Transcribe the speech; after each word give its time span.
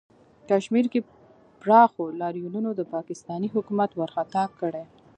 کشمیر 0.49 0.85
کې 0.93 0.99
پراخو 1.61 2.03
لاریونونو 2.21 2.69
د 2.75 2.81
پاکستانی 2.93 3.47
حکومت 3.55 3.91
ورخطا 3.95 4.43
کړی 4.59 4.83